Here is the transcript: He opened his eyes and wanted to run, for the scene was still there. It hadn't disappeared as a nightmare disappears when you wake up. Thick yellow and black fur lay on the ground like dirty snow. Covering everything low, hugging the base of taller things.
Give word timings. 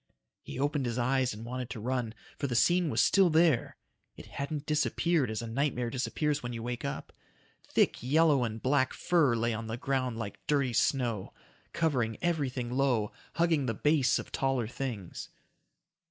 He 0.41 0.57
opened 0.57 0.87
his 0.87 0.97
eyes 0.97 1.31
and 1.31 1.45
wanted 1.45 1.69
to 1.69 1.79
run, 1.79 2.15
for 2.39 2.47
the 2.47 2.55
scene 2.55 2.89
was 2.89 3.03
still 3.03 3.29
there. 3.29 3.77
It 4.15 4.25
hadn't 4.25 4.65
disappeared 4.65 5.29
as 5.29 5.43
a 5.43 5.47
nightmare 5.47 5.91
disappears 5.91 6.41
when 6.41 6.53
you 6.53 6.63
wake 6.63 6.83
up. 6.83 7.13
Thick 7.67 8.01
yellow 8.01 8.43
and 8.43 8.59
black 8.59 8.93
fur 8.95 9.35
lay 9.35 9.53
on 9.53 9.67
the 9.67 9.77
ground 9.77 10.17
like 10.17 10.39
dirty 10.47 10.73
snow. 10.73 11.33
Covering 11.71 12.17
everything 12.19 12.71
low, 12.71 13.11
hugging 13.35 13.67
the 13.67 13.75
base 13.75 14.17
of 14.17 14.31
taller 14.31 14.67
things. 14.67 15.29